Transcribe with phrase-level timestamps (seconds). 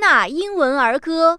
[0.00, 1.38] 那英文儿歌